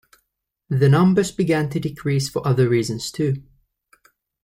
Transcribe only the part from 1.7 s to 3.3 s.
decrease for other reasons